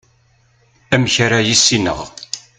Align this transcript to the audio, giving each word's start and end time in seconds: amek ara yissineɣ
amek 0.93 1.15
ara 1.25 1.39
yissineɣ 1.47 1.99